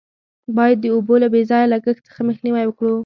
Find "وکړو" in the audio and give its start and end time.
2.67-2.95